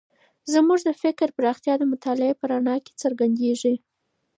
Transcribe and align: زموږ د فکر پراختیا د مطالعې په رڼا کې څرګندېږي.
زموږ 0.53 0.79
د 0.87 0.89
فکر 1.01 1.27
پراختیا 1.37 1.73
د 1.79 1.83
مطالعې 1.91 2.33
په 2.37 2.45
رڼا 2.51 2.75
کې 2.85 2.91
څرګندېږي. 3.01 3.75